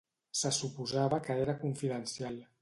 Se 0.39 0.51
suposava 0.59 1.19
que 1.27 1.37
era 1.43 1.57
confidencial. 1.65 2.43